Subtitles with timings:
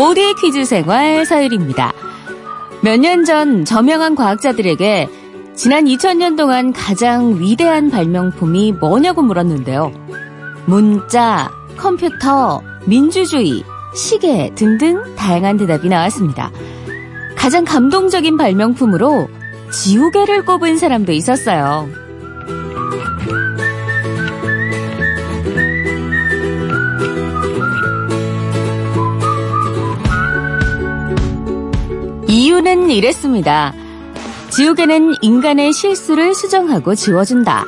[0.00, 1.92] 모두의 퀴즈 생활 서율입니다.
[2.82, 5.10] 몇 년 전 저명한 과학자들에게
[5.54, 9.92] 지난 2000년 동안 가장 위대한 발명품이 뭐냐고 물었는데요.
[10.64, 13.62] 문자, 컴퓨터, 민주주의,
[13.94, 16.50] 시계 등등 다양한 대답이 나왔습니다.
[17.36, 19.28] 가장 감동적인 발명품으로
[19.70, 21.86] 지우개를 꼽은 사람도 있었어요.
[32.40, 33.74] 이유는 이랬습니다.
[34.48, 37.66] 지우개는 인간의 실수를 수정하고 지워준다.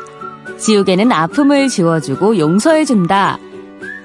[0.56, 3.36] 지우개는 아픔을 지워주고 용서해준다.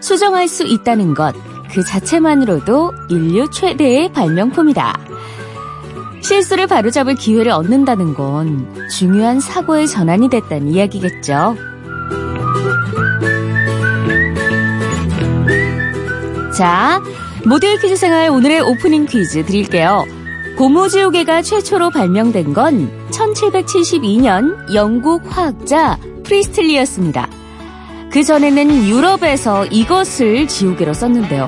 [0.01, 1.33] 수정할 수 있다는 것,
[1.71, 4.99] 그 자체만으로도 인류 최대의 발명품이다.
[6.21, 11.55] 실수를 바로잡을 기회를 얻는다는 건 중요한 사고의 전환이 됐다는 이야기겠죠.
[16.53, 17.01] 자,
[17.45, 20.03] 모델 퀴즈 생활 오늘의 오프닝 퀴즈 드릴게요.
[20.57, 27.27] 고무지우개가 최초로 발명된 건 1772년 영국 화학자 프리스틀리였습니다.
[28.11, 31.47] 그 전에는 유럽에서 이것을 지우개로 썼는데요.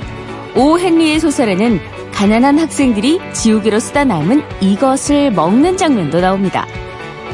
[0.56, 1.80] 오 헨리의 소설에는
[2.14, 6.68] 가난한 학생들이 지우개로 쓰다 남은 이것을 먹는 장면도 나옵니다.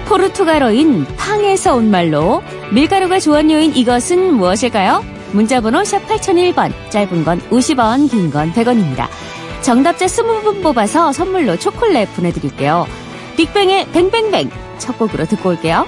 [0.05, 5.03] 포르투갈어인 팡에서 온 말로 밀가루가 조합료인 이것은 무엇일까요?
[5.33, 9.07] 문자번호 샵 8001번, 짧은 건 50원, 긴 건 100원입니다.
[9.65, 12.85] 정답자 20분 뽑아서 선물로 초콜릿 보내드릴게요.
[13.35, 15.87] 빅뱅의 뱅뱅뱅 첫 곡으로 듣고 올게요.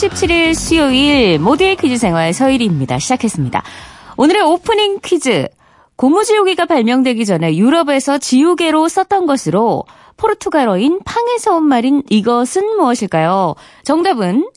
[0.00, 2.98] 17일 수요일 모두의 퀴즈 생활 서일입니다.
[2.98, 3.62] 시작했습니다.
[4.16, 5.46] 오늘의 오프닝 퀴즈.
[5.96, 9.84] 고무지우개가 발명되기 전에 유럽에서 지우개로 썼던 것으로
[10.16, 13.56] 포르투갈어인 팡에서 온 말인 이것은 무엇일까요?
[13.84, 14.48] 정답은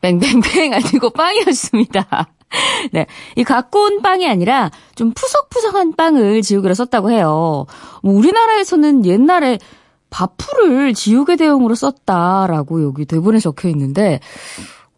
[0.00, 2.28] 뱅뱅뱅 아니고 빵이었습니다.
[2.90, 3.06] 네.
[3.36, 7.66] 이 갖고 온 빵이 아니라 좀 푸석푸석한 빵을 지우개로 썼다고 해요.
[8.02, 9.58] 뭐 우리나라에서는 옛날에
[10.10, 14.18] 바풀을 지우개 대용으로 썼다라고 여기 대본에 적혀 있는데,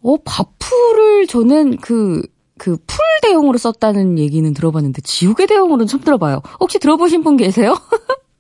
[0.03, 2.23] 어, 바풀을 저는 그,
[2.59, 6.43] 그 풀 대용으로 썼다는 얘기는 들어봤는데, 지우개 대용으로는 처음 들어봐요.
[6.61, 7.77] 혹시 들어보신 분 계세요?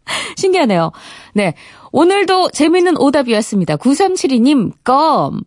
[0.36, 0.92] 신기하네요.
[1.34, 1.54] 네.
[1.92, 3.76] 오늘도 재밌는 오답이었습니다.
[3.76, 5.40] 9372님, 껌.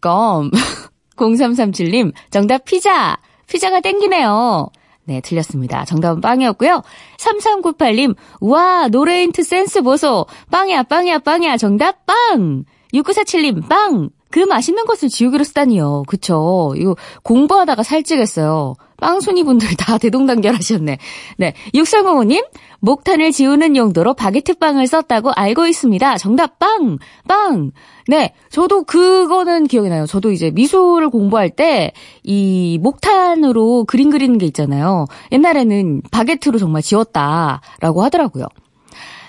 [0.00, 0.50] 껌.
[1.16, 3.16] 0337님, 정답 피자.
[3.46, 4.68] 피자가 땡기네요.
[5.04, 5.84] 네, 틀렸습니다.
[5.84, 6.82] 정답은 빵이었고요.
[7.18, 10.26] 3398님, 와, 노래 힌트 센스 보소.
[10.50, 11.56] 빵이야, 빵이야, 빵이야.
[11.56, 12.64] 정답 빵.
[12.92, 14.10] 6947님, 빵.
[14.30, 16.04] 그 맛있는 것을 지우개로 쓰다니요.
[16.06, 16.74] 그쵸.
[16.76, 18.74] 이거 공부하다가 살찌겠어요.
[18.98, 20.98] 빵순이 분들 다 대동단결하셨네.
[21.36, 21.54] 네.
[21.74, 22.46] 6305님,
[22.80, 26.16] 목탄을 지우는 용도로 바게트 빵을 썼다고 알고 있습니다.
[26.16, 26.98] 정답 빵!
[27.28, 27.72] 빵!
[28.08, 28.32] 네.
[28.50, 30.06] 저도 그거는 기억이 나요.
[30.06, 31.92] 저도 이제 미술을 공부할 때
[32.22, 35.06] 이 목탄으로 그림 그리는 게 있잖아요.
[35.32, 38.46] 옛날에는 바게트로 정말 지웠다라고 하더라고요.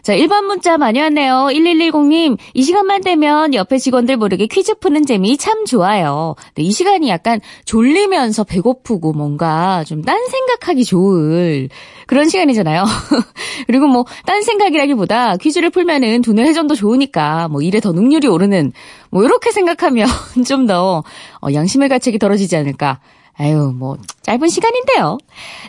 [0.07, 1.50] 자, 1번 문자 많이 왔네요.
[1.51, 6.35] 1110님, 이 시간만 되면 옆에 직원들 모르게 퀴즈 푸는 재미 참 좋아요.
[6.56, 11.68] 네, 이 시간이 약간 졸리면서 배고프고 뭔가 좀 딴 생각하기 좋을
[12.06, 12.85] 그런 시간이잖아요.
[13.68, 18.72] 그리고 뭐, 딴 생각이라기보다 퀴즈를 풀면은 두뇌 회전도 좋으니까 뭐 일에 더 능률이 오르는
[19.09, 20.07] 뭐, 이렇게 생각하면
[20.47, 21.03] 좀더
[21.41, 23.01] 어, 양심의 가책이 떨어지지 않을까.
[23.39, 25.19] 아유, 뭐, 짧은 시간인데요.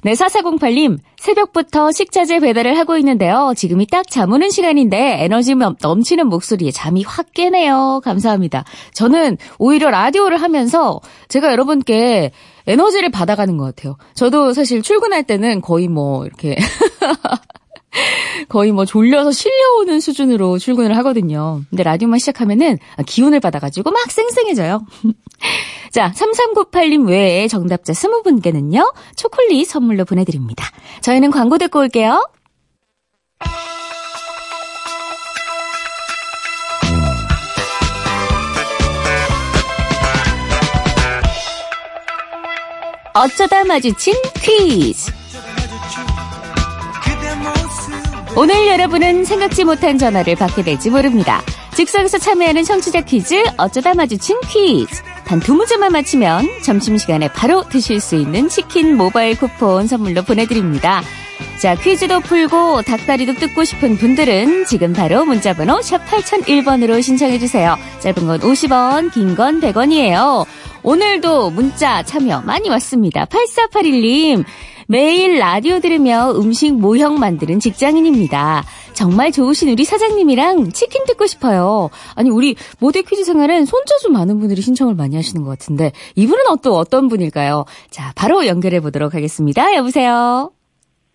[0.02, 3.52] 네, 4408님, 새벽부터 식자재 배달을 하고 있는데요.
[3.54, 8.00] 지금이 딱 잠오는 시간인데 에너지 넘치는 목소리에 잠이 확 깨네요.
[8.04, 8.64] 감사합니다.
[8.94, 12.30] 저는 오히려 라디오를 하면서 제가 여러분께
[12.66, 13.96] 에너지를 받아가는 것 같아요.
[14.14, 16.56] 저도 사실 출근할 때는 거의 뭐, 이렇게.
[18.48, 21.62] 거의 뭐 졸려서 실려오는 수준으로 출근을 하거든요.
[21.70, 24.86] 근데 라디오만 시작하면은 기운을 받아가지고 막 쌩쌩해져요.
[25.90, 30.64] 자, 3398님 외에 정답자 20분께는요, 초콜릿 선물로 보내드립니다.
[31.00, 32.22] 저희는 광고 듣고 올게요.
[43.14, 45.10] 어쩌다 마주친 퀴즈.
[48.36, 51.42] 오늘 여러분은 생각지 못한 전화를 받게 될지 모릅니다.
[51.74, 55.02] 즉석에서 참여하는 청취자 퀴즈 어쩌다 마주친 퀴즈.
[55.28, 61.02] 단 두 문제만 맞히면 점심시간에 바로 드실 수 있는 치킨 모바일 쿠폰 선물로 보내드립니다.
[61.58, 67.76] 자, 퀴즈도 풀고 닭다리도 뜯고 싶은 분들은 지금 바로 문자번호 샵 8001번으로 신청해주세요.
[68.00, 70.46] 짧은 건 50원, 긴 건 100원이에요.
[70.82, 73.26] 오늘도 문자 참여 많이 왔습니다.
[73.26, 74.44] 8481님.
[74.90, 78.64] 매일 라디오 들으며 음식 모형 만드는 직장인입니다.
[78.94, 81.90] 정말 좋으신 우리 사장님이랑 치킨 듣고 싶어요.
[82.14, 86.78] 아니, 우리 모델 퀴즈 생활은 손재주 많은 분들이 신청을 많이 하시는 것 같은데, 이분은 또
[86.78, 87.66] 어떤 분일까요?
[87.90, 89.74] 자, 바로 연결해 보도록 하겠습니다.
[89.74, 90.52] 여보세요?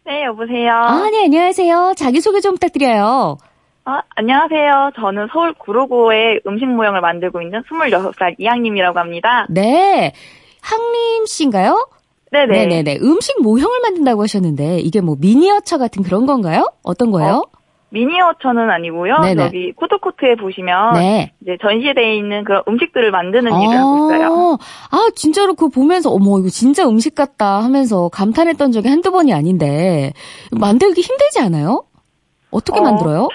[0.06, 0.72] 네, 여보세요.
[0.72, 1.96] 아, 네, 안녕하세요.
[1.98, 3.40] 자기 소개 좀 부탁드려요.
[3.86, 4.92] 아, 안녕하세요.
[4.98, 9.48] 저는 서울 구로구에 음식 모형을 만들고 있는 26살 이양님이라고 합니다.
[9.50, 10.14] 네.
[10.62, 11.88] 항림 씨인가요?
[12.34, 12.66] 네네.
[12.66, 13.00] 네네네.
[13.04, 16.68] 음식 모형을 만든다고 하셨는데, 이게 뭐 미니어처 같은 그런 건가요?
[16.84, 17.44] 어떤 거예요?
[17.90, 19.20] 미니어처는 아니고요.
[19.20, 19.44] 네네.
[19.44, 21.32] 여기 푸드코트에 보시면 네.
[21.44, 24.58] 이제 전시되어 있는 그런 음식들을 만드는 일을 하고 있어요.
[24.90, 30.12] 아, 진짜로 그거 보면서, 어머, 이거 진짜 음식 같다 하면서 감탄했던 적이 한두 번이 아닌데,
[30.52, 31.84] 만들기 힘들지 않아요?
[32.50, 33.28] 어떻게 어, 만들어요?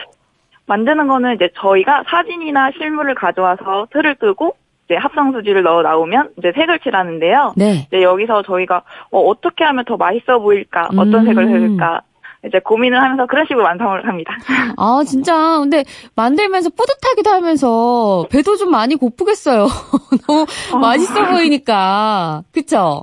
[0.67, 4.56] 만드는 거는 이제 저희가 사진이나 실물을 가져와서 틀을 뜨고
[4.88, 7.52] 이제 합성 수지를 넣어 나오면 이제 색을 칠하는데요.
[7.56, 7.87] 네.
[7.88, 11.25] 이제 여기서 저희가 어, 떻게 하면 더 맛있어 보일까, 어떤 음.
[11.26, 12.00] 색을 해줄까
[12.46, 14.37] 이제 고민을 하면서 그런 식으로 완성을 합니다.
[14.76, 15.58] 아, 진짜.
[15.58, 19.67] 근데 만들면서 뿌듯하기도 하면서 배도 좀 많이 고프겠어요.
[20.26, 20.46] 너무
[20.81, 22.43] 맛있어 보이니까.
[22.52, 23.02] 그쵸?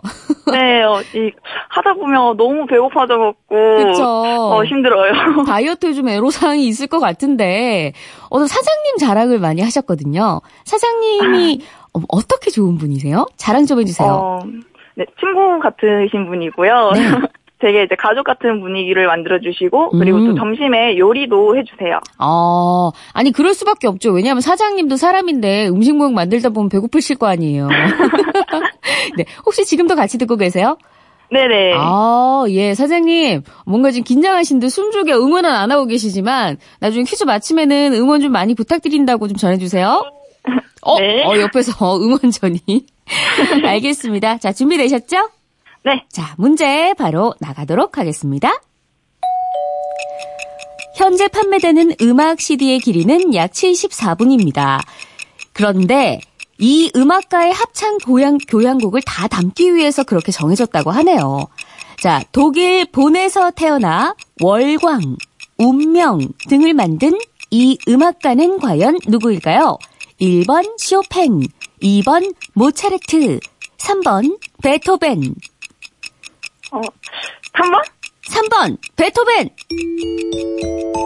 [0.52, 1.32] 네, 어, 이
[1.70, 4.04] 하다 보면 너무 배고파져갖고 그쵸.
[4.06, 5.12] 어, 힘들어요.
[5.46, 7.92] 다이어트에 좀 애로사항이 있을 것 같은데,
[8.30, 10.40] 어, 사장님 자랑을 많이 하셨거든요.
[10.64, 11.62] 사장님이
[11.94, 13.26] 어, 어떻게 좋은 분이세요?
[13.36, 14.10] 자랑 좀 해주세요.
[14.10, 14.40] 어,
[14.96, 16.92] 네, 친구 같으신 분이고요.
[16.94, 17.02] 네.
[17.60, 20.28] 되게 이제 가족 같은 분위기를 만들어주시고, 그리고 음.
[20.28, 22.00] 또 점심에 요리도 해주세요.
[22.20, 24.12] 어, 아니, 그럴 수밖에 없죠.
[24.12, 27.70] 왜냐하면 사장님도 사람인데 음식 모형 만들다 보면 배고프실 거 아니에요.
[29.18, 29.26] 네.
[29.46, 30.78] 혹시 지금도 같이 듣고 계세요?
[31.32, 31.74] 네네.
[31.76, 33.42] 아, 예, 사장님.
[33.66, 38.54] 뭔가 지금 긴장하신 듯 숨죽여 응원은 안 하고 계시지만, 나중에 퀴즈 마치면은 응원 좀 많이
[38.54, 40.04] 부탁드린다고 좀 전해주세요.
[40.82, 41.24] 어, 네.
[41.26, 42.60] 어, 옆에서 응원전이.
[43.64, 44.38] 알겠습니다.
[44.38, 45.30] 자, 준비되셨죠?
[45.86, 46.04] 네.
[46.12, 48.52] 자, 문제 바로 나가도록 하겠습니다.
[50.98, 54.80] 현재 판매되는 음악 CD의 길이는 약 74분입니다.
[55.54, 56.20] 그런데
[56.58, 61.46] 이 음악가의 합창 교양, 교향곡을 다 담기 위해서 그렇게 정해졌다고 하네요.
[62.02, 65.18] 자, 독일 본에서 태어나 월광,
[65.60, 67.16] 운명 등을 만든
[67.52, 69.78] 이 음악가는 과연 누구일까요?
[70.20, 71.42] 1번 쇼팽,
[71.84, 73.40] 2번 모차르트,
[73.78, 75.36] 3번 베토벤,
[76.76, 76.82] 어,
[77.54, 77.84] 3번?
[78.26, 79.50] 3번 베토벤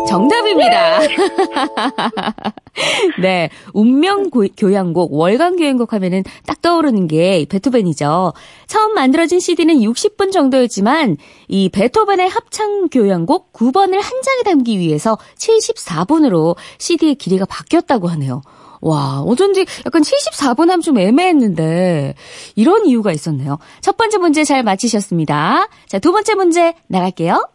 [0.07, 1.00] 정답입니다.
[3.21, 8.31] 네, 운명 고- 교향곡, 월간 교향곡 하면은 딱 떠오르는 게 베토벤이죠.
[8.68, 11.18] 처음 만들어진 CD는 60분 정도였지만
[11.50, 18.42] 이 베토벤의 합창 교향곡 9번을 한 장에 담기 위해서 74분으로 CD의 길이가 바뀌었다고 하네요.
[18.81, 22.16] 와, 어쩐지 약간 74분 하면 좀 애매했는데
[22.56, 23.60] 이런 이유가 있었네요.
[23.81, 25.68] 첫 번째 문제 잘 맞히셨습니다.
[25.88, 27.48] 자, 두 번째 문제 나갈게요.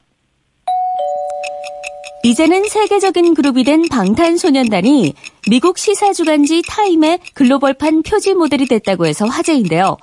[2.25, 5.15] 이제는 세계적인 그룹이 된 방탄소년단이
[5.51, 9.99] 미국 시사주간지 타임의 글로벌판 표지 모델이 됐다고 해서 화제인데요.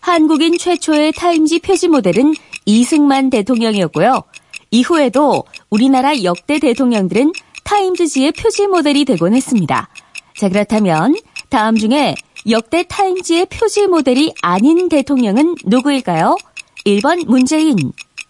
[0.00, 4.22] 한국인 최초의 타임지 표지 모델은 이승만 대통령이었고요.
[4.70, 7.32] 이후에도 우리나라 역대 대통령들은
[7.64, 9.88] 타임즈지의 표지 모델이 되곤 했습니다.
[10.36, 11.14] 자, 그렇다면
[11.48, 12.14] 다음 중에
[12.50, 16.36] 역대 타임지의 표지 모델이 아닌 대통령은 누구일까요?
[16.84, 17.76] 1번 문재인,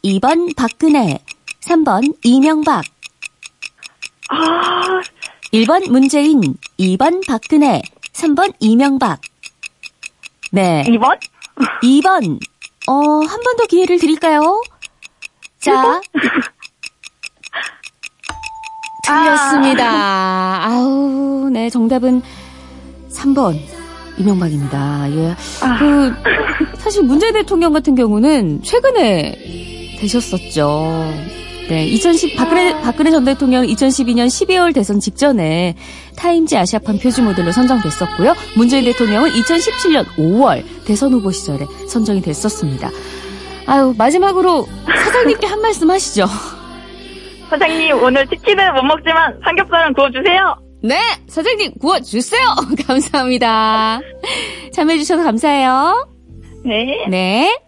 [0.04, 1.18] 2번 박근혜,
[1.62, 2.84] 3번 이명박.
[4.28, 5.00] 아,
[5.52, 6.40] 1번 문재인,
[6.78, 7.82] 2번 박근혜,
[8.12, 9.20] 3번 이명박.
[10.52, 10.84] 네.
[10.87, 11.18] 2번?
[11.82, 12.38] 2번.
[12.87, 14.62] 어, 한 번 더 기회를 드릴까요?
[15.58, 16.00] 자.
[19.04, 20.66] 틀렸습니다.
[20.66, 22.23] 아우, 네, 정답은
[23.11, 23.58] 3번.
[24.16, 25.11] 이명박입니다.
[25.11, 25.37] 예.
[25.78, 26.12] 그,
[26.78, 31.12] 사실 문재인 대통령 같은 경우는 최근에 되셨었죠.
[31.68, 35.75] 네, 2010, 박근혜, 박근혜 전 대통령 2012년 12월 대선 직전에
[36.14, 38.34] 타임지 아시아판 표지 모델로 선정됐었고요.
[38.56, 42.90] 문재인 대통령은 2017년 5월 대선 후보 시절에 선정이 됐었습니다.
[43.66, 46.26] 아유, 마지막으로 사장님께 한 말씀 하시죠.
[47.48, 50.56] 사장님, 오늘 치킨은 못 먹지만 삼겹살은 구워주세요.
[50.82, 50.98] 네,
[51.28, 52.42] 사장님 구워주세요.
[52.86, 54.00] 감사합니다.
[54.72, 56.08] 참여해주셔서 감사해요.
[56.64, 57.06] 네.
[57.08, 57.58] 네.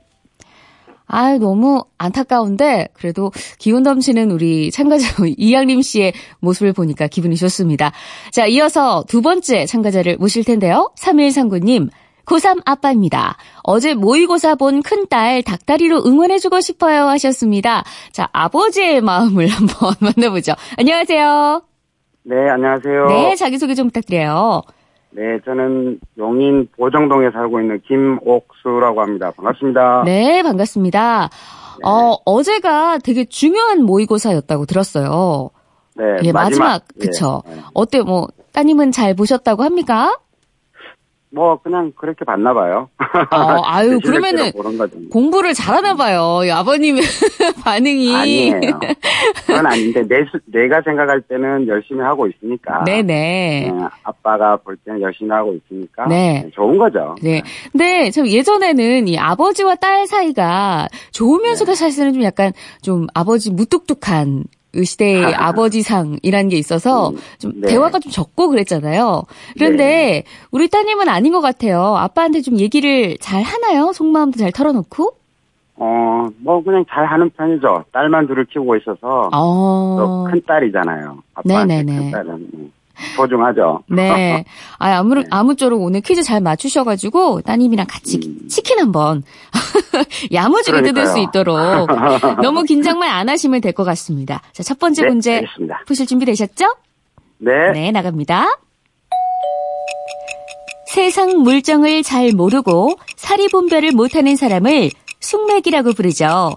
[1.09, 5.06] 아 너무 안타까운데 그래도 기운 넘치는 우리 참가자
[5.38, 7.92] 이양림 씨의 모습을 보니까 기분이 좋습니다.
[8.33, 10.92] 자, 이어서 두 번째 참가자를 모실 텐데요.
[10.99, 11.90] 3139님.
[12.26, 13.37] 고3 아빠입니다.
[13.62, 17.85] 어제 모의고사 본 큰딸 닭다리로 응원해주고 싶어요 하셨습니다.
[18.12, 20.52] 자, 아버지의 마음을 한번 만나보죠.
[20.78, 21.62] 안녕하세요.
[22.25, 23.06] 네, 안녕하세요.
[23.06, 24.62] 네, 자기소개 좀 부탁드려요.
[25.11, 29.33] 네, 저는 용인 보정동에 살고 있는 김옥수라고 합니다.
[29.37, 30.02] 반갑습니다.
[30.04, 31.30] 네, 반갑습니다.
[31.85, 35.50] 어, 어제가 되게 중요한 모의고사였다고 들었어요.
[35.95, 37.42] 네, 예, 마지막, 그쵸.
[37.49, 37.61] 예, 예.
[37.73, 40.18] 어때, 뭐, 따님은 잘 보셨다고 합니까?
[41.37, 42.88] 뭐 그냥 그렇게 봤나 봐요.
[43.31, 44.50] 어, 아유, 그러면은.
[45.11, 46.40] 공부를 잘하나 봐요.
[46.45, 47.02] 이 아버님의
[47.62, 48.14] 반응이.
[48.16, 48.61] 아니에요.
[49.47, 52.85] 그건 아닌데 내 수- 내가 생각할 때는 열심히 하고 있으니까.
[52.85, 53.02] 네네.
[53.71, 56.07] 네, 아빠가 볼 때는 열심히 하고 있으니까.
[56.09, 56.49] 네.
[56.55, 57.14] 좋은 거죠.
[57.23, 57.43] 네.
[57.71, 61.76] 근데 참 예전에는 이 아버지와 딸 사이가 좋으면서도 네.
[61.76, 67.68] 사실은 좀 약간 좀 아버지 무뚝뚝한 이 시대의 아버지상이라는 게 있어서 음, 좀 네.
[67.68, 69.23] 대화가 좀 적고 그랬잖아요.
[69.59, 71.97] 그런데 우리 따님은 아닌 것 같아요.
[71.97, 73.92] 아빠한테 좀 얘기를 잘 하나요?
[73.92, 75.12] 속마음도 잘 털어놓고?
[75.78, 77.85] 어, 뭐 그냥 잘 하는 편이죠.
[77.92, 79.97] 딸만 둘을 키우고 있어서 어.
[79.99, 81.18] 또큰 딸이잖아요.
[81.35, 81.99] 아빠한테 네네네.
[81.99, 82.73] 큰 딸은 음,
[83.17, 83.83] 소중하죠.
[83.88, 84.45] 네.
[84.79, 88.49] 아, 아무, 아무쪼록 오늘 퀴즈 잘 맞추셔가지고 따님이랑 같이 음.
[88.49, 89.23] 치킨 한 번
[90.33, 91.23] 야무지게 뜯을 수 그러니까요.
[91.25, 91.88] 있도록
[92.43, 94.41] 너무 긴장만 안 하시면 될 것 같습니다.
[94.53, 95.83] 자, 첫 번째 네, 문제 알겠습니다.
[95.87, 96.75] 푸실 준비 되셨죠?
[97.38, 97.50] 네.
[97.75, 98.47] 네, 나갑니다.
[100.87, 106.57] 세상 물정을 잘 모르고 사리분별을 못하는 사람을 숙맥이라고 부르죠.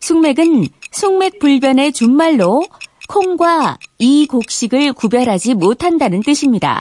[0.00, 2.62] 숙맥은 숙맥불변의 준말로
[3.10, 6.80] 콩과 이 곡식을 구별하지 못한다는 뜻입니다.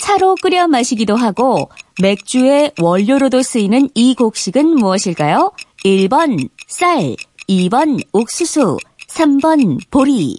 [0.00, 1.68] 차로 끓여 마시기도 하고
[2.00, 5.52] 맥주의 원료로도 쓰이는 이 곡식은 무엇일까요?
[5.84, 7.14] 1번 쌀,
[7.48, 8.78] 2번 옥수수,
[9.10, 10.38] 3번 보리.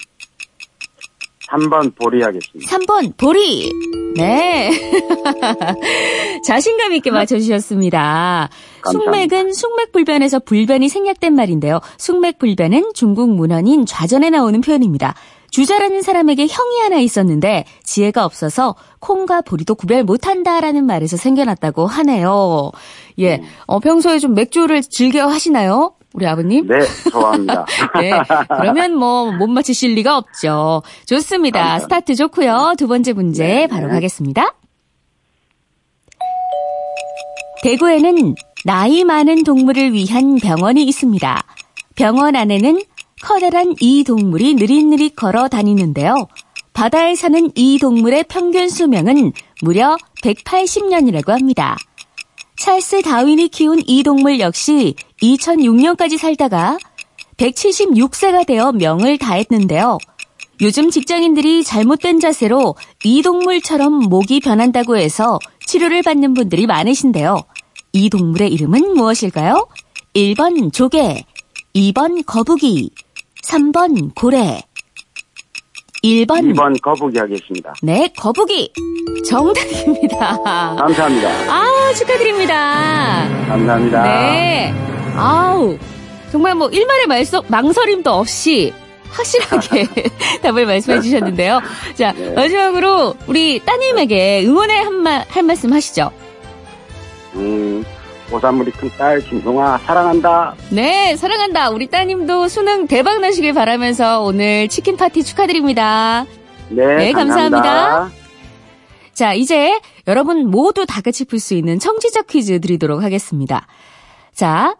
[1.52, 2.78] 3번 보리 하겠습니다.
[2.78, 3.72] 3번 보리.
[4.16, 4.72] 네.
[6.46, 8.50] 자신감 있게 맞춰주셨습니다.
[8.82, 9.12] 감사합니다.
[9.28, 11.80] 숙맥은 숙맥불변에서 불변이 생략된 말인데요.
[11.98, 15.16] 숙맥불변은 중국 문헌인 좌전에 나오는 표현입니다.
[15.52, 22.72] 주자라는 사람에게 형이 하나 있었는데 지혜가 없어서 콩과 보리도 구별 못한다라는 말에서 생겨났다고 하네요.
[23.20, 25.94] 예, 어, 평소에 좀 맥주를 즐겨 하시나요?
[26.14, 26.68] 우리 아버님?
[26.68, 26.80] 네,
[27.12, 27.66] 좋아합니다.
[28.00, 28.12] 네.
[28.60, 30.82] 그러면 뭐 못 맞히실 리가 없죠.
[31.08, 31.60] 좋습니다.
[31.60, 31.84] 감사합니다.
[31.84, 32.74] 스타트 좋고요.
[32.78, 33.68] 두 번째 문제 네.
[33.68, 34.54] 바로 가겠습니다.
[37.64, 41.44] 대구에는 나이 많은 동물을 위한 병원이 있습니다.
[41.96, 42.82] 병원 안에는
[43.22, 46.28] 커다란 이 동물이 느릿느릿 걸어 다니는데요.
[46.74, 49.32] 바다에 사는 이 동물의 평균 수명은
[49.62, 51.78] 무려 180년이라고 합니다.
[52.58, 56.78] 찰스 다윈이 키운 이 동물 역시 2006년까지 살다가
[57.38, 59.98] 176세가 되어 명을 다했는데요.
[60.62, 67.38] 요즘 직장인들이 잘못된 자세로 이 동물처럼 목이 변한다고 해서 치료를 받는 분들이 많으신데요.
[67.94, 69.68] 이 동물의 이름은 무엇일까요?
[70.16, 71.24] 1번 조개,
[71.76, 72.90] 2번 거북이,
[73.44, 74.60] 3번 고래,
[76.04, 77.74] 1번 2번 거북이 하겠습니다.
[77.84, 78.74] 네, 거북이
[79.30, 80.40] 정답입니다.
[80.76, 81.30] 감사합니다.
[81.30, 83.28] 아, 축하드립니다.
[83.48, 84.04] 감사합니다.
[84.04, 84.74] 네.
[85.16, 85.78] 아우,
[86.32, 88.74] 정말 뭐, 일말의 말소, 망설임도 없이
[89.16, 89.88] 확실하게
[90.44, 91.62] 답을 말씀해 주셨는데요.
[91.96, 92.32] 자, 네.
[92.32, 96.12] 마지막으로 우리 따님에게 응원의 한 말, 할 말씀 하시죠.
[97.36, 97.84] 음,
[98.32, 100.56] 오산물이 큰 딸 김동아 사랑한다.
[100.72, 101.70] 네, 사랑한다.
[101.70, 106.26] 우리 따님도 수능 대박 나시길 바라면서 오늘 치킨 파티 축하드립니다.
[106.70, 107.62] 네, 네, 감사합니다.
[107.62, 108.26] 감사합니다.
[109.14, 113.68] 자, 이제 여러분 모두 다 같이 풀 수 있는 청취자 퀴즈 드리도록 하겠습니다.
[114.34, 114.76] 자,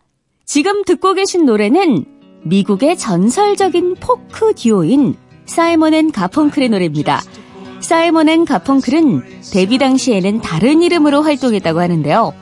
[0.46, 2.06] 지금 듣고 계신 노래는
[2.46, 7.22] 미국의 전설적인 포크 듀오인 사이먼 앤 가펑클의 노래입니다.
[7.80, 12.34] 사이먼 앤 가펑클은 데뷔 당시에는 다른 이름으로 활동했다고 하는데요.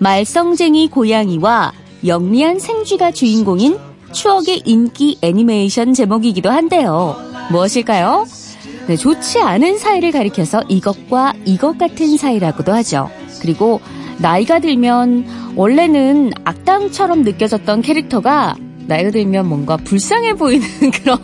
[0.00, 1.72] 말썽쟁이 고양이와
[2.06, 3.76] 영리한 생쥐가 주인공인
[4.12, 7.16] 추억의 인기 애니메이션 제목이기도 한데요.
[7.50, 8.26] 무엇일까요?
[8.86, 13.10] 네, 좋지 않은 사이를 가리켜서 이것과 이것 같은 사이라고도 하죠.
[13.42, 13.80] 그리고
[14.18, 18.56] 나이가 들면 원래는 악당처럼 느껴졌던 캐릭터가
[18.90, 21.18] 나이가 들면 뭔가 불쌍해 보이는 그런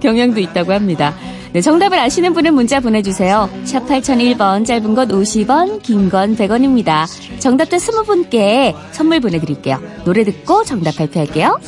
[0.00, 1.14] 경향도 있다고 합니다.
[1.52, 3.48] 네, 정답을 아시는 분은 문자 보내주세요.
[3.62, 7.06] 샵 8001번, 짧은 건 50원, 긴 건 100원입니다.
[7.38, 9.80] 정답자 20분께 선물 보내드릴게요.
[10.04, 11.60] 노래 듣고 정답 발표할게요.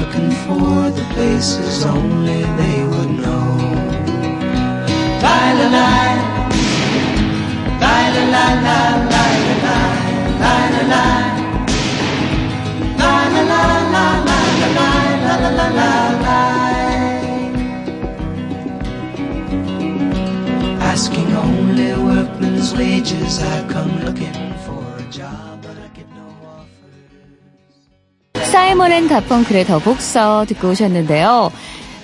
[0.00, 3.49] Looking for the places only they would know.
[28.50, 31.52] 사이먼 앤 가펑클의 The Boxer 듣고 오셨는데요.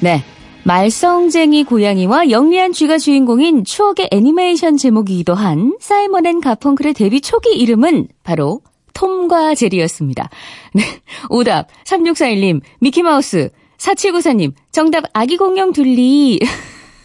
[0.00, 0.22] 네.
[0.66, 8.08] 말썽쟁이 고양이와 영리한 쥐가 주인공인 추억의 애니메이션 제목이기도 한 사이먼 앤 가펑클의 데뷔 초기 이름은
[8.24, 10.28] 바로 톰과 제리였습니다.
[10.74, 10.82] 네.
[11.30, 16.40] 오답 3641님, 미키마우스 4794님, 정답 아기 공룡 둘리.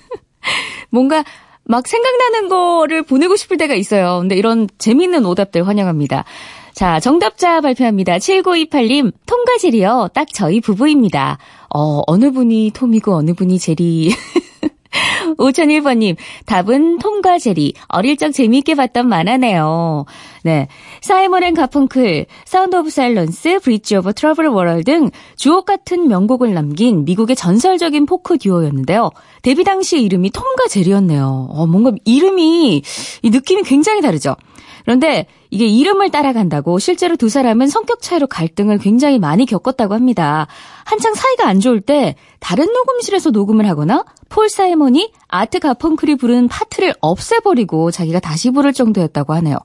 [0.89, 1.23] 뭔가
[1.63, 4.17] 막 생각나는 거를 보내고 싶을 때가 있어요.
[4.21, 6.25] 근데 이런 재밌는 오답들 환영합니다.
[6.73, 8.17] 자, 정답자 발표합니다.
[8.17, 10.09] 7928님, 톰과 제리요.
[10.15, 11.37] 딱 저희 부부입니다.
[11.73, 14.11] 어, 어느 분이 톰이고 어느 분이 제리.
[15.37, 17.73] 5001번님, 답은 톰과 제리.
[17.87, 20.05] 어릴 적 재미있게 봤던 만화네요.
[20.43, 20.67] 네.
[21.01, 27.05] 사이먼 앤 가펑클, Sound of Silence, Bridge over Troubled Water 등 주옥 같은 명곡을 남긴
[27.05, 29.11] 미국의 전설적인 포크 듀오였는데요.
[29.41, 31.47] 데뷔 당시 이름이 톰과 제리였네요.
[31.49, 32.81] 어, 뭔가 이름이,
[33.21, 34.35] 이 느낌이 굉장히 다르죠?
[34.83, 40.47] 그런데 이게 이름을 따라간다고 실제로 두 사람은 성격 차이로 갈등을 굉장히 많이 겪었다고 합니다.
[40.85, 46.93] 한창 사이가 안 좋을 때 다른 녹음실에서 녹음을 하거나 폴 사이먼이 아트 가펑클이 부르는 파트를
[47.01, 49.57] 없애버리고 자기가 다시 부를 정도였다고 하네요.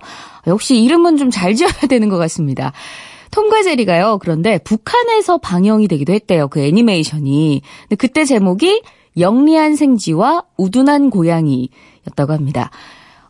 [0.46, 2.72] 역시 이름은 좀 잘 지어야 되는 것 같습니다.
[3.30, 4.18] 톰과 제리가요.
[4.20, 6.48] 그런데 북한에서 방영이 되기도 했대요.
[6.48, 7.60] 그 애니메이션이.
[7.82, 8.82] 근데 그때 제목이
[9.18, 12.70] 영리한 생쥐와 우둔한 고양이였다고 합니다.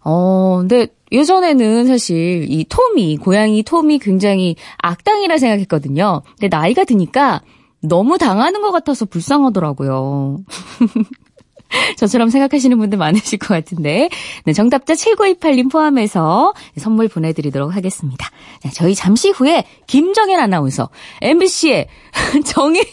[0.08, 6.22] 어, 근데 예전에는 사실 이 톰이, 고양이 톰이 굉장히 악당이라 생각했거든요.
[6.38, 7.42] 근데 나이가 드니까
[7.82, 10.44] 너무 당하는 것 같아서 불쌍하더라고요.
[11.98, 14.08] 저처럼 생각하시는 분들 많으실 것 같은데.
[14.44, 18.30] 네, 정답자 7928님 포함해서 선물 보내드리도록 하겠습니다.
[18.62, 20.88] 자, 저희 잠시 후에 김정현 아나운서,
[21.20, 21.88] MBC의
[22.46, 22.84] 정혜인,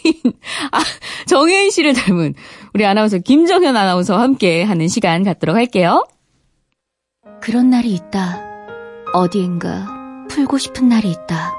[0.72, 0.80] 아,
[1.28, 2.34] 정혜인 씨를 닮은
[2.74, 6.08] 우리 아나운서 김정현 아나운서와 함께 하는 시간 갖도록 할게요.
[7.44, 8.40] 그런 날이 있다.
[9.14, 9.86] 어디인가
[10.30, 11.54] 풀고 싶은 날이 있다.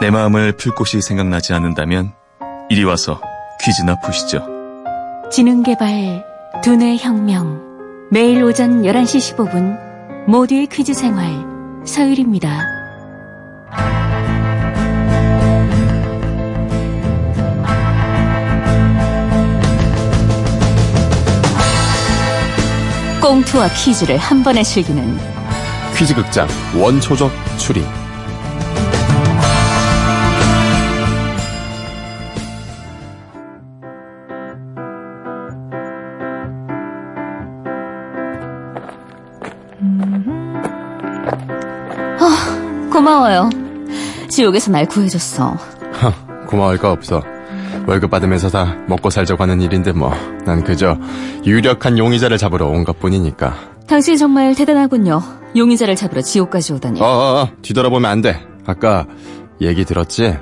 [0.00, 2.14] 내 마음을 풀 곳이 생각나지 않는다면
[2.70, 3.20] 이리 와서
[3.60, 4.46] 퀴즈나 푸시죠.
[5.30, 6.24] 지능개발
[6.64, 7.60] 두뇌 혁명
[8.10, 9.78] 매일 오전 11시 15분
[10.28, 11.44] 모두의 퀴즈 생활
[11.84, 12.81] 서율입니다.
[23.32, 25.02] 꽁투와 퀴즈를 한 번에 즐기는
[25.96, 26.46] 퀴즈극장
[26.78, 27.82] 원초적 추리
[42.92, 43.48] 고마워요.
[44.28, 45.56] 지옥에서 날 구해줬어.
[45.92, 46.12] 하,
[46.46, 47.22] 고마울 거 없어
[47.86, 50.12] 월급 받으면서 다 먹고 살자고 하는 일인데 뭐
[50.44, 50.98] 난 그저
[51.44, 53.54] 유력한 용의자를 잡으러 온 것 뿐이니까
[53.86, 55.20] 당신 정말 대단하군요.
[55.56, 57.00] 용의자를 잡으러 지옥까지 오다니.
[57.00, 59.06] 어 어 어 뒤돌아보면 안 돼 아까
[59.60, 60.36] 얘기 들었지?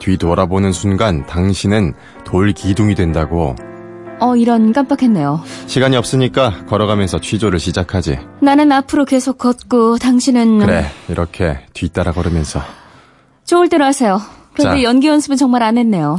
[0.00, 3.54] 뒤돌아보는 순간 당신은 돌 기둥이 된다고
[4.20, 5.40] 어, 이런 깜빡했네요.
[5.66, 12.60] 시간이 없으니까 걸어가면서 취조를 시작하지 나는 앞으로 계속 걷고 당신은 그래 이렇게 뒤따라 걸으면서
[13.46, 14.20] 좋을 대로 하세요.
[14.54, 14.82] 그런데 자.
[14.82, 16.18] 연기 연습은 정말 안 했네요.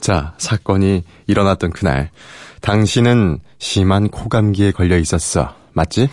[0.00, 2.10] 자, 사건이 일어났던 그날,
[2.60, 5.54] 당신은 심한 코감기에 걸려 있었어.
[5.72, 6.08] 맞지?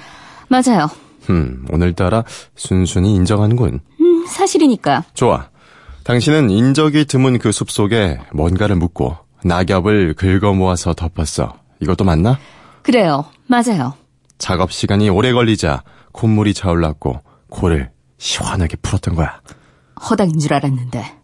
[0.47, 0.89] 맞아요.
[1.29, 2.23] 음, 오늘따라
[2.55, 3.79] 순순히 인정하는군.
[4.01, 5.05] 음, 사실이니까.
[5.13, 5.49] 좋아.
[6.03, 11.53] 당신은 인적이 드문 그 숲속에 뭔가를 묻고 낙엽을 긁어 모아서 덮었어.
[11.79, 12.39] 이것도 맞나?
[12.81, 13.25] 그래요.
[13.47, 13.93] 맞아요.
[14.37, 19.41] 작업 시간이 오래 걸리자 콧물이 차올랐고 코를 시원하게 풀었던 거야.
[20.09, 21.20] 허당인 줄 알았는데.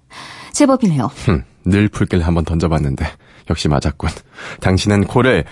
[0.57, 1.05] 제법이네요.
[1.25, 3.05] 흠, 늘 풀길 한번 던져봤는데
[3.49, 4.09] 역시 맞았군.
[4.61, 5.45] 당신은 코를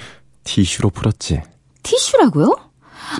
[0.43, 1.41] 티슈로 풀었지.
[1.83, 2.55] 티슈라고요?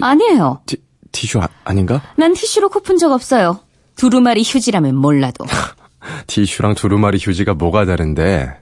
[0.02, 0.62] 아니에요.
[0.66, 0.78] 티,
[1.12, 2.02] 티슈 아, 아닌가?
[2.18, 3.60] 난 티슈로 코 푼 적 없어요.
[3.98, 5.46] 두루마리 휴지라면 몰라도.
[6.28, 8.60] 티슈랑 두루마리 휴지가 뭐가 다른데?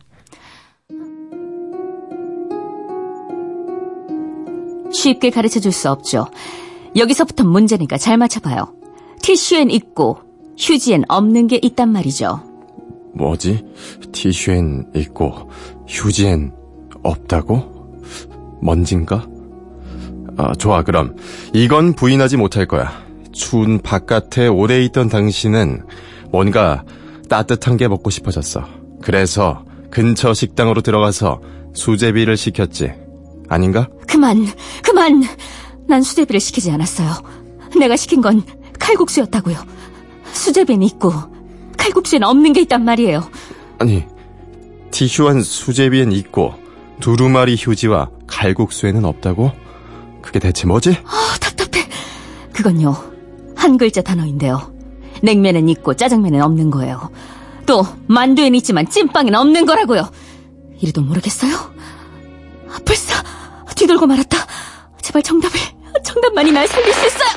[4.92, 6.28] 쉽게 가르쳐 줄 수 없죠.
[6.96, 8.74] 여기서부터 문제니까 잘 맞춰봐요.
[9.22, 10.20] 티슈엔 있고
[10.58, 12.53] 휴지엔 없는 게 있단 말이죠.
[13.14, 13.66] 뭐지?
[14.12, 15.50] 티슈엔 있고
[15.88, 16.52] 휴지엔
[17.04, 18.02] 없다고?
[18.62, 19.28] 먼진가?
[20.38, 20.84] 아, 좋아.
[20.84, 21.16] 그럼
[21.54, 22.92] 이건 부인하지 못할 거야.
[23.32, 25.84] 추운 바깥에 오래 있던 당신은
[26.32, 26.84] 뭔가
[27.30, 28.66] 따뜻한 게 먹고 싶어졌어.
[29.02, 31.42] 그래서 근처 식당으로 들어가서
[31.74, 32.94] 수제비를 시켰지.
[33.50, 33.88] 아닌가?
[34.08, 34.48] 그만,
[34.84, 35.24] 그만!
[35.88, 37.10] 난 수제비를 시키지 않았어요.
[37.78, 38.44] 내가 시킨 건
[38.80, 39.58] 칼국수였다고요.
[40.32, 41.12] 수제비는 있고,
[41.84, 43.30] 칼국수에는 없는 게 있단 말이에요.
[43.80, 44.06] 아니,
[44.92, 46.54] 티슈한 수제비엔 있고,
[47.02, 49.52] 두루마리 휴지와 칼국수에는 없다고?
[50.22, 50.98] 그게 대체 뭐지?
[51.06, 51.86] 아, 답답해.
[52.54, 52.96] 그건요,
[53.56, 54.72] 한 글자 단어인데요.
[55.22, 57.10] 냉면은 있고 짜장면은 없는 거예요.
[57.66, 60.10] 또 만두엔 있지만 찐빵엔 없는 거라고요.
[60.80, 61.54] 이래도 모르겠어요?
[62.70, 63.22] 아, 불사
[63.76, 64.38] 뒤돌고 말았다.
[65.02, 65.60] 제발 정답을
[66.04, 67.30] 정답만이 날 살릴 수 있어요.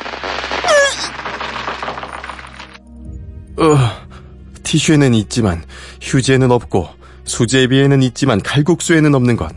[3.59, 4.06] 어,
[4.67, 5.63] 티슈에는 있지만
[6.03, 6.89] 휴지에는 없고
[7.25, 9.53] 수제비에는 있지만 칼국수에는 없는 것.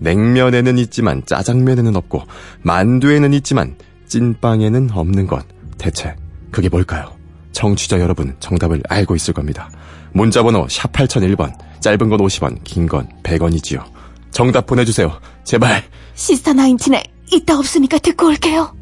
[0.00, 2.22] 냉면에는 있지만 짜장면에는 없고
[2.62, 5.44] 만두에는 있지만 찐빵에는 없는 것.
[5.78, 6.14] 대체
[6.50, 7.10] 그게 뭘까요?
[7.52, 9.70] 청취자 여러분 정답을 알고 있을 겁니다.
[10.12, 13.82] 문자번호 샵 8001번 짧은 건 50원 긴 건 100원이지요.
[14.30, 15.18] 정답 보내주세요.
[15.44, 15.82] 제발.
[16.14, 18.74] 시스타 나인틴에 있다 없으니까 듣고 올게요.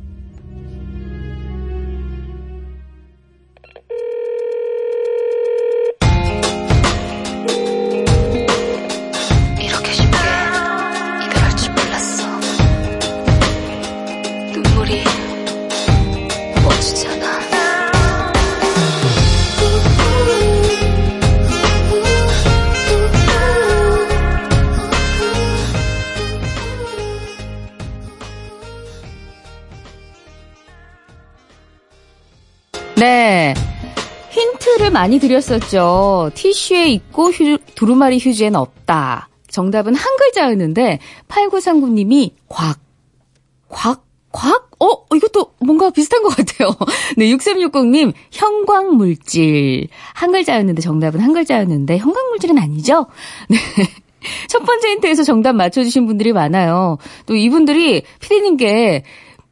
[17.07, 17.39] 않아.
[32.97, 33.55] 네.
[34.31, 36.31] 힌트를 많이 드렸었죠.
[36.35, 39.29] 티슈에 있고 휴, 두루마리 휴지엔 없다.
[39.49, 40.99] 정답은 한 글자였는데
[41.29, 42.79] 8939님이 곽.
[43.69, 44.08] 곽?
[44.33, 44.71] 곽?
[44.81, 46.71] 어, 이것도 뭔가 비슷한 것 같아요.
[47.17, 49.89] 네, 6360님, 형광물질.
[50.15, 53.07] 한 글자였는데 정답은 한 글자였는데 형광물질은 아니죠?
[53.49, 53.57] 네.
[54.49, 56.99] 첫 번째 힌트에서 정답 맞춰주신 분들이 많아요.
[57.27, 59.05] 또 이분들이 피디님께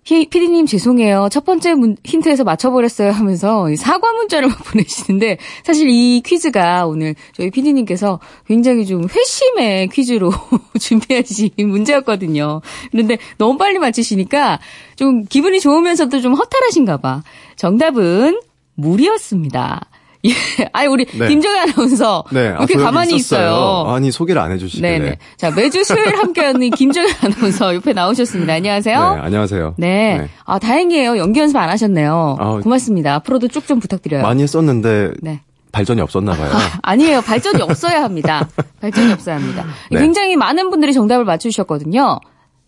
[0.07, 1.29] 피디님 죄송해요.
[1.33, 8.21] 첫 번째 문, 힌트에서 맞춰버렸어요 하면서 사과 문자를 보내시는데 사실 이 퀴즈가 오늘 저희 피디님께서
[8.47, 10.31] 굉장히 좀 회심의 퀴즈로
[10.79, 12.61] 준비하신 문제였거든요.
[12.93, 14.61] 그런데 너무 빨리 맞히시니까
[14.95, 17.25] 좀 기분이 좋으면서도 좀 허탈하신가 봐.
[17.57, 18.41] 정답은
[18.75, 19.81] 물이었습니다.
[20.29, 20.69] 예.
[20.73, 21.29] 아니, 우리 네.
[21.29, 22.25] 김정희 아나운서.
[22.33, 23.47] 네, 이렇게 아, 가만히 있었어요.
[23.49, 23.85] 있어요.
[23.95, 24.99] 아니 소개를 안 해주시길래.
[24.99, 25.19] 네네.
[25.37, 28.55] 자, 매주 수요일 함께하는 김정희 아나운서 옆에 나오셨습니다.
[28.55, 29.15] 안녕하세요.
[29.15, 29.75] 네, 안녕하세요.
[29.77, 30.19] 네.
[30.19, 30.29] 네.
[30.45, 31.19] 아, 다행이에요.
[31.19, 32.37] 연기 연습 안 하셨네요.
[32.39, 33.15] 아, 고맙습니다.
[33.17, 34.23] 앞으로도 쭉 좀 부탁드려요.
[34.23, 35.41] 많이 했었는데 네.
[35.73, 36.51] 발전이 없었나 봐요.
[36.83, 37.21] 아 니에요.
[37.21, 38.49] 발전이 없어야 합니다.
[38.81, 39.65] 발전이 없어야 합니다.
[39.91, 39.99] 네.
[40.01, 42.21] 굉장히 많은 분들이 정답을 맞추셨거든요.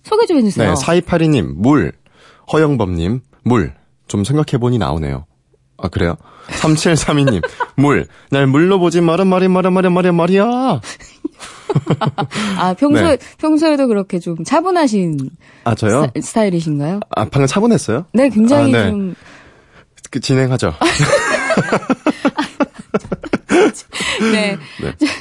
[0.03, 0.75] 소개 좀 해주세요.
[0.75, 1.93] 네, 4282님, 물.
[2.53, 3.75] 허영범님, 물.
[4.09, 5.25] 좀 생각해보니 나오네요.
[5.79, 6.17] 아, 그래요?
[6.49, 7.43] 3732님,
[7.77, 8.07] 물.
[8.31, 10.81] 날 물로 보지 마라, 말이, 말야, 말야, 말야, 말이야.
[12.59, 13.19] 아, 평소에, 네.
[13.39, 15.31] 평소에도 그렇게 좀 차분하신
[15.65, 16.07] 아, 저요?
[16.07, 17.01] 스타, 스타 일이신가요?
[17.15, 18.07] 아, 방금 차분했어요?
[18.13, 18.91] 네, 굉장히 아, 네.
[18.91, 19.15] 좀.
[20.11, 20.73] 그, 진행하죠.
[24.33, 24.57] 네.
[24.99, 25.18] 김정,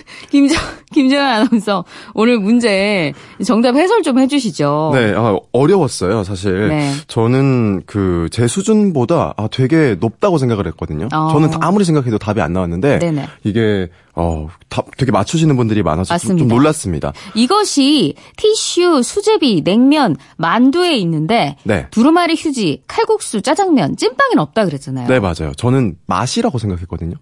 [1.08, 3.14] 김정은 아나운서, 오늘 문제
[3.46, 4.92] 정답 해설 좀 해주시죠.
[4.94, 6.68] 네, 아, 어려웠어요, 사실.
[6.70, 6.92] 네.
[7.08, 11.08] 저는 그, 제 수준보다, 아, 되게 높다고 생각을 했거든요.
[11.14, 11.30] 어.
[11.32, 13.26] 저는 다- 아무리 생각해도 답이 안 나왔는데, 네네.
[13.44, 16.40] 이게, 어, 답 되게 맞추시는 분들이 많아서 좀, 맞습니다.
[16.40, 17.14] 좀 놀랐습니다.
[17.36, 21.88] 이것이 티슈, 수제비, 냉면, 만두에 있는데 네.
[21.92, 25.08] 두루마리 휴지, 칼국수, 짜장면, 찐빵엔 없다 그랬잖아요.
[25.08, 25.54] 네, 맞아요.
[25.56, 27.16] 저는 맛이라고 생각했거든요.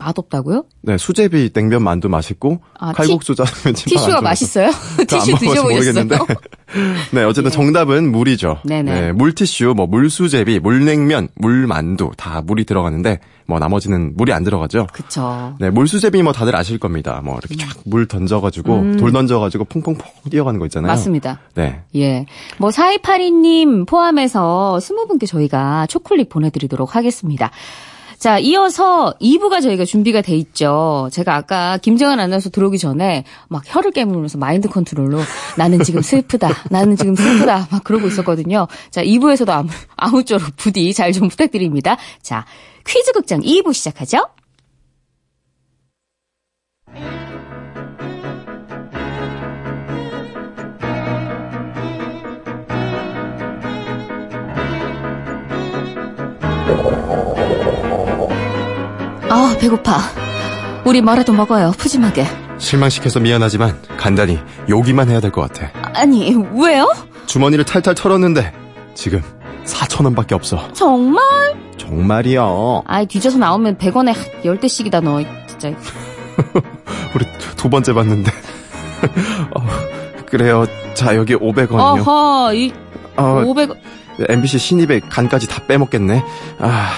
[0.00, 0.64] 맛없다고요?
[0.82, 4.70] 네, 수제비, 냉면, 만두 맛있고, 아, 칼국수, 짜장면, 찜빵 티슈가 안 맛있어요?
[5.06, 5.36] 티슈.
[5.38, 6.26] 드셔보셨어요?
[7.12, 8.58] 네, 어쨌든 정답은 물이죠.
[8.64, 9.00] 네네.
[9.00, 14.86] 네, 물티슈, 뭐 물수제비, 물냉면, 물만두 다 물이 들어가는데 뭐 나머지는 물이 안 들어가죠.
[14.92, 15.54] 그쵸.
[15.58, 17.20] 네, 물수제비 뭐 다들 아실 겁니다.
[17.24, 20.88] 뭐 이렇게 쫙 물 던져가지고 돌 던져가지고 퐁퐁퐁 뛰어가는 거 있잖아요.
[20.88, 20.92] 음.
[20.92, 21.40] 맞습니다.
[21.54, 22.26] 네, 예.
[22.58, 27.50] 뭐, 4282님 포함해서 20분께 저희가 초콜릿 보내드리도록 하겠습니다.
[28.20, 31.08] 자, 이어서 2부가 저희가 준비가 돼 있죠.
[31.10, 35.18] 제가 아까 김정은 아나운서 들어오기 전에 막 혀를 깨물면서 마인드 컨트롤로
[35.56, 36.50] 나는 지금 슬프다.
[36.68, 37.68] 나는 지금 슬프다.
[37.70, 38.66] 막 그러고 있었거든요.
[38.90, 41.96] 자, 2부에서도 아무, 아무쪼록 부디 잘 좀 부탁드립니다.
[42.20, 42.44] 자,
[42.86, 44.28] 퀴즈 극장 2부 시작하죠.
[59.60, 59.98] 배고파.
[60.84, 61.72] 우리 뭐라도 먹어요.
[61.76, 62.26] 푸짐하게.
[62.58, 65.70] 실망시켜서 미안하지만 간단히 요기만 해야 될 것 같아.
[65.94, 66.90] 아니, 왜요?
[67.26, 68.52] 주머니를 탈탈 털었는데
[68.94, 69.22] 지금
[69.64, 70.72] 4천 원밖에 없어.
[70.72, 71.22] 정말?
[71.76, 72.42] 정말이야.
[72.86, 75.22] 아이, 뒤져서 나오면 100원에 10대씩이다, 너.
[75.46, 75.68] 진짜.
[77.14, 77.24] 우리
[77.56, 78.30] 두 번째 봤는데.
[79.54, 79.62] 어,
[80.26, 80.64] 그래요.
[80.94, 82.06] 자, 여기 500원이요.
[82.06, 82.72] 어허, 이
[83.16, 83.76] 어, 500원.
[84.28, 86.22] MBC 신입의 간까지 다 빼먹겠네.
[86.58, 86.90] 아,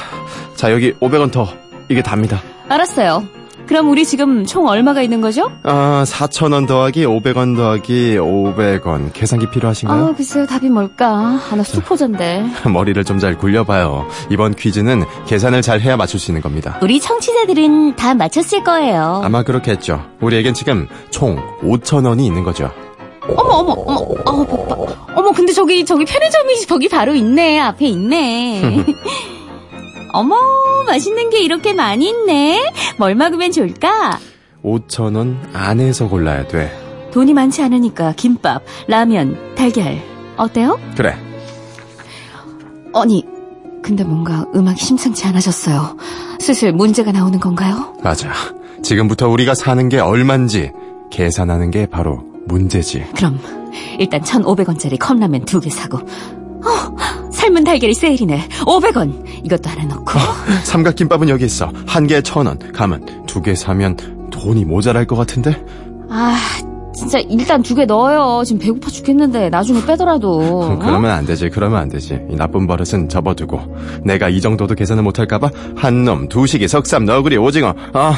[0.57, 1.49] 자, 여기 500원 더.
[1.89, 2.41] 이게 답니다.
[2.73, 3.25] 알았어요.
[3.67, 5.51] 그럼 우리 지금 총 얼마가 있는 거죠?
[5.63, 9.13] 아, 4,000원 더하기 500원 더하기 500원.
[9.13, 10.05] 계산기 필요하신가요?
[10.09, 11.39] 아, 글쎄요, 답이 뭘까?
[11.51, 12.45] 아, 나 수포자인데.
[12.71, 14.07] 머리를 좀 잘 굴려봐요.
[14.31, 16.77] 이번 퀴즈는 계산을 잘 해야 맞출 수 있는 겁니다.
[16.83, 19.21] 우리 청취자들은 다 맞췄을 거예요.
[19.25, 20.05] 아마 그렇겠죠.
[20.21, 22.69] 우리에겐 지금 총 5,000원이 있는 거죠.
[23.29, 27.61] 어머, 어머, 어머, 어머, 어, 어머, 근데 저기, 저기 편의점이 저기 바로 있네.
[27.61, 28.85] 앞에 있네.
[30.13, 30.37] 어머,
[30.87, 32.71] 맛있는 게 이렇게 많이 있네.
[32.99, 34.19] 뭘 먹으면 좋을까?
[34.63, 36.71] 5,000원 안에서 골라야 돼.
[37.13, 39.99] 돈이 많지 않으니까 김밥, 라면, 달걀.
[40.37, 40.79] 어때요?
[40.97, 41.15] 그래.
[42.95, 43.25] 아니,
[43.83, 45.97] 근데 뭔가 음악이 심상치 않아졌어요.
[46.41, 47.95] 슬슬 문제가 나오는 건가요?
[48.03, 48.31] 맞아.
[48.83, 50.73] 지금부터 우리가 사는 게 얼만지
[51.11, 53.05] 계산하는 게 바로 문제지.
[53.17, 53.39] 그럼
[53.99, 56.97] 일단 1,500원짜리 컵라면 두 개 사고 어,
[57.53, 58.49] 삶은 달걀이 세일이네.
[58.65, 59.45] 500원.
[59.45, 60.19] 이것도 하나 넣고.
[60.65, 61.71] 삼각김밥은 여기 있어.
[61.87, 62.59] 한 개에 천 원.
[62.73, 63.97] 가면 두개 사면
[64.31, 65.63] 돈이 모자랄 것 같은데?
[66.09, 66.35] 아,
[66.95, 68.43] 진짜 일단 두 개 넣어요.
[68.45, 70.63] 지금 배고파 죽겠는데 나중에 빼더라도.
[70.63, 70.79] 어?
[70.81, 71.51] 그러면 안 되지.
[71.51, 72.19] 그러면 안 되지.
[72.31, 73.61] 이 나쁜 버릇은 접어두고.
[74.05, 77.75] 내가 이 정도도 계산을 못할까봐 한 놈, 두식이, 석삼, 너구리, 오징어.
[77.93, 78.15] 아,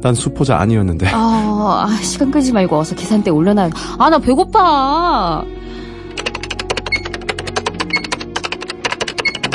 [0.00, 1.08] 난 수포자 아니었는데.
[1.12, 3.70] 아, 아, 시간 끌지 말고 어서 계산대 올려놔요.
[3.98, 5.44] 아, 나 배고파.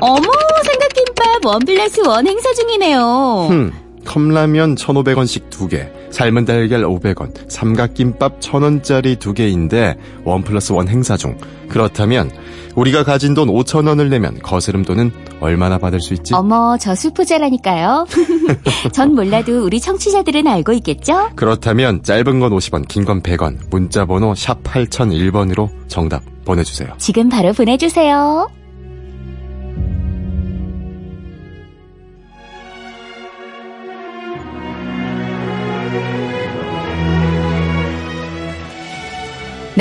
[0.01, 0.21] 어머,
[0.63, 3.47] 삼각김밥 원 플러스 원 행사 중이네요.
[3.49, 3.71] 흠,
[4.05, 11.15] 컵라면 1,500원씩 두 개, 삶은 달걀 500원, 삼각김밥 1,000원짜리 두 개인데 원 플러스 원 행사
[11.17, 11.37] 중.
[11.69, 12.31] 그렇다면
[12.75, 16.33] 우리가 가진 돈 5,000원을 내면 거스름 돈은 얼마나 받을 수 있지?
[16.33, 18.07] 어머, 저 수포자라니까요.
[18.93, 21.29] 전 몰라도 우리 청취자들은 알고 있겠죠?
[21.35, 26.89] 그렇다면 짧은 건 50원, 긴 건 100원, 문자 번호 샵 8001번으로 정답 보내 주세요.
[26.97, 28.49] 지금 바로 보내 주세요.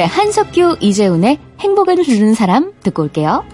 [0.00, 3.44] 네, 한석규, 이재훈의 행복을 주는 사람 듣고 올게요.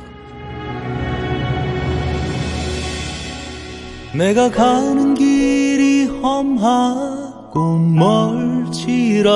[4.14, 9.26] 내가 가는 길이 험하고 멀지라도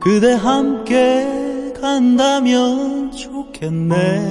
[0.00, 4.30] 그대 함께 간다면 좋겠네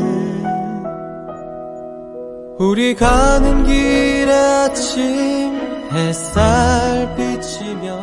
[2.58, 5.56] 우리 가는 길에 아침
[5.92, 8.02] 햇살 비치면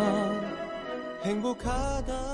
[1.25, 2.28] 행복하다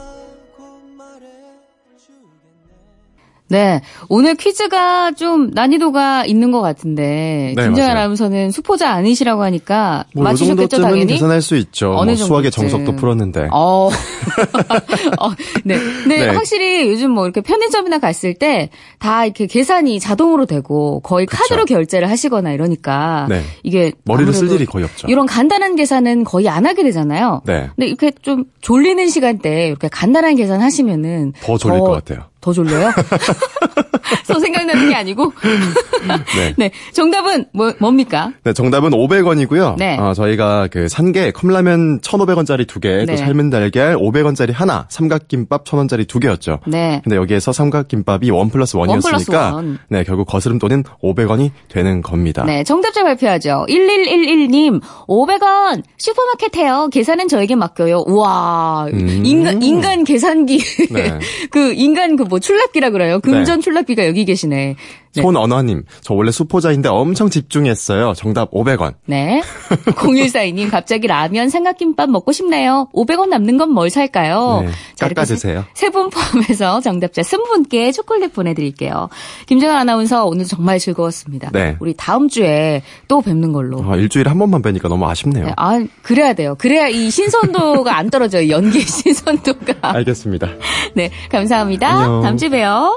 [3.55, 7.91] 네, 오늘 퀴즈가 좀 난이도가 있는 것 같은데 네, 김정현.
[7.91, 11.07] 아나운서는 수포자 아니시라고 하니까 뭐이 맞추셨겠죠 당연히.
[11.07, 11.95] 계산할 수 있죠.
[11.97, 12.51] 어느 뭐 수학의.
[12.51, 13.49] 정석도 풀었는데.
[13.53, 13.89] 어.
[15.21, 15.31] 어,
[15.65, 15.77] 네.
[16.09, 16.19] 네.
[16.19, 16.29] 네.
[16.29, 21.43] 확실히 요즘 뭐 이렇게 편의점이나 갔을 때 다 이렇게 계산이 자동으로 되고 거의 그쵸.
[21.43, 23.43] 카드로 결제를 하시거나 이러니까 네.
[23.63, 25.07] 이게 머리를 쓸 일이 거의 없죠.
[25.09, 27.43] 이런 간단한 계산은 거의 안 하게 되잖아요.
[27.45, 27.69] 네.
[27.77, 32.25] 근데 이렇게 좀 졸리는 시간대에 이렇게 간단한 계산 하시면은 더 졸릴 것 같아요.
[32.45, 32.93] 더 졸려요?
[34.29, 35.33] 또 생각나는 게 아니고.
[36.37, 36.55] 네.
[36.59, 36.71] 네.
[36.93, 38.33] 정답은 뭐, 뭡니까?
[38.45, 39.77] 네, 정답은 500원이고요.
[39.79, 39.97] 네.
[39.99, 43.07] 어, 저희가 그 산개 컵라면 1,500원짜리 두 개, 네.
[43.07, 46.61] 또 삶은 달걀 500원짜리 하나, 삼각김밥 1,000원짜리 두 개였죠.
[46.67, 47.01] 네.
[47.03, 49.79] 근데 여기에서 삼각김밥이 one plus one plus one이었으니까 원.
[49.89, 52.45] 네, 결국 거스름 돈은 500원이 되는 겁니다.
[52.45, 53.65] 네, 정답자 발표하죠.
[53.71, 56.89] 1111님, 500원, 슈퍼마켓 해요.
[56.93, 58.05] 계산은 저에게 맡겨요.
[58.07, 59.23] 우와, 음.
[59.25, 60.59] 인간, 인간 계산기.
[60.91, 61.19] 네.
[61.51, 63.21] 그, 인간 그뭐 출납기라 그래요.
[63.21, 64.75] 금전 출납기가 여기 계시네.
[65.17, 65.23] 네.
[65.23, 68.15] 손언어님, 저 원래 수포자인데 엄청 집중했어요.
[68.15, 68.95] 정답 500원.
[69.07, 69.43] 네.
[69.97, 72.89] 0142님, 갑자기 라면, 삼각김밥 먹고 싶네요.
[72.95, 74.63] 500원 남는 건 뭘 살까요?
[74.67, 75.65] 네, 깎아주세요.
[75.75, 79.09] 세분 포함해서 정답자 20분께 초콜릿 보내드릴게요.
[79.47, 81.51] 김정은 아나운서 오늘 정말 즐거웠습니다.
[81.53, 81.77] 네.
[81.81, 83.83] 우리 다음 주에 또 뵙는 걸로.
[83.85, 85.47] 아, 일주일에 한 번만 뵈니까 너무 아쉽네요.
[85.47, 86.55] 네, 아, 그래야 돼요.
[86.59, 88.49] 그래야 이 신선도가 안 떨어져요.
[88.49, 89.75] 연기의 신선도가.
[89.95, 90.49] 알겠습니다.
[90.95, 91.89] 네, 감사합니다.
[91.89, 92.23] 안녕.
[92.23, 92.97] 다음 주에 봬요.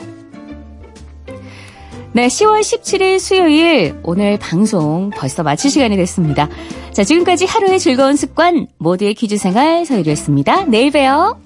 [2.13, 6.49] 네, 10월 17일 수요일 오늘 방송 벌써 마칠 시간이 됐습니다.
[6.91, 10.65] 자, 지금까지 하루의 즐거운 습관 모두의 퀴즈 생활 서유리였습니다.
[10.65, 11.39] 내일 봬요.